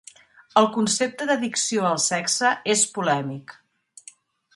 [0.61, 3.55] El concepte d'addicció al sexe és polèmic.